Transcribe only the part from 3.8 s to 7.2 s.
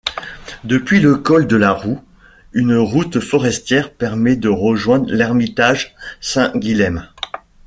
permet de rejoindre l'ermitage Saint-Guillem.